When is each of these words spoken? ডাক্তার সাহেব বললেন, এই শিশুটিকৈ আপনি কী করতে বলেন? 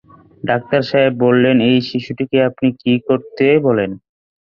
ডাক্তার 0.43 0.81
সাহেব 0.89 1.13
বললেন, 1.25 1.57
এই 1.69 1.77
শিশুটিকৈ 1.89 2.39
আপনি 2.49 2.67
কী 2.81 2.93
করতে 3.07 3.45
বলেন? 3.67 3.91